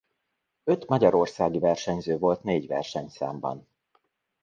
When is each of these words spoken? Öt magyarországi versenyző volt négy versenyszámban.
Öt 0.63 0.87
magyarországi 0.87 1.59
versenyző 1.59 2.17
volt 2.17 2.43
négy 2.43 2.67
versenyszámban. 2.67 3.67